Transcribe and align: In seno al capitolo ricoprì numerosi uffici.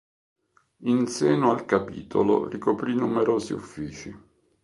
In 0.89 1.05
seno 1.05 1.51
al 1.51 1.65
capitolo 1.65 2.47
ricoprì 2.47 2.95
numerosi 2.95 3.53
uffici. 3.53 4.11